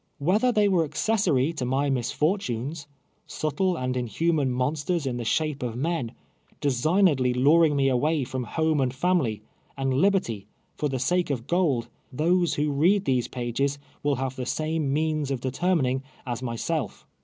[0.19, 2.87] AV hcther they were accessory to my misfortunes—
[3.27, 6.11] subtle and inhuman monsters in the sha})e of men—
[6.59, 9.43] designedly luring me away iVoiii liome and family,
[9.77, 14.47] and liberty, for the sake of gold— those who read these pages M'ill have the
[14.47, 17.05] same means of determining as myself.